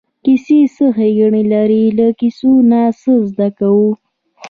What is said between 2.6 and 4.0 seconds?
نه څه زده کوو.